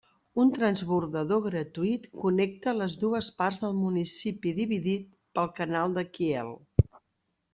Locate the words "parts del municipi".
3.41-4.53